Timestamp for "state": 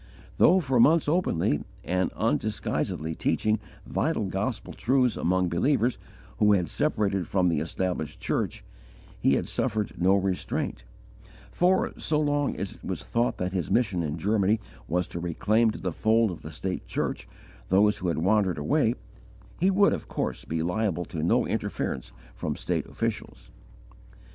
16.49-16.87, 22.55-22.87